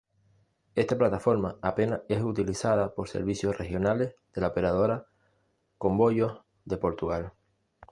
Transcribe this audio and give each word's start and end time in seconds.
Esta 0.73 0.97
plataforma 0.97 1.59
apenas 1.61 2.01
es 2.09 2.23
utilizada 2.23 2.95
por 2.95 3.07
servicios 3.07 3.55
Regionales 3.59 4.15
de 4.33 4.41
la 4.41 4.47
operadora 4.47 5.05
Comboios 5.77 6.41
de 6.65 6.77
Portugal. 6.77 7.33